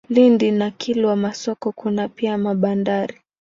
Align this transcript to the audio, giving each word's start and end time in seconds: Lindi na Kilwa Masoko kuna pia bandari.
Lindi 0.09 0.51
na 0.51 0.71
Kilwa 0.71 1.15
Masoko 1.15 1.71
kuna 1.71 2.07
pia 2.09 2.37
bandari. 2.37 3.19